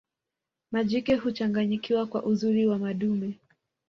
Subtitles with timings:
[0.71, 3.33] majike huchanganyikiwa kwa uzuri wa madume